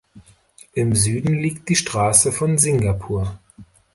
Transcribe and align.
Im 0.73 0.95
Süden 0.95 1.35
liegt 1.35 1.69
die 1.69 1.75
Straße 1.75 2.31
von 2.31 2.57
Singapur. 2.57 3.37